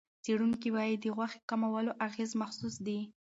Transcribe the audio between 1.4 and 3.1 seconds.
کمولو اغېز محسوس دی.